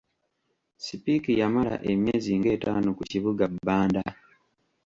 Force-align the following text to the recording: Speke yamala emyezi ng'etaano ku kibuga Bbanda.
Speke 0.85 1.31
yamala 1.41 1.75
emyezi 1.91 2.31
ng'etaano 2.39 2.89
ku 2.97 3.03
kibuga 3.11 3.43
Bbanda. 3.53 4.01